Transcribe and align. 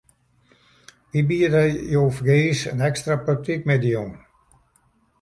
Wy 1.11 1.21
biede 1.27 1.63
jo 1.93 2.01
fergees 2.17 2.59
in 2.71 2.85
ekstra 2.89 3.15
praktykmiddei 3.25 3.95
oan. 4.01 4.13